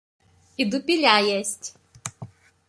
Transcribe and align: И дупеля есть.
И 0.57 0.63
дупеля 0.71 1.19
есть. 1.19 1.75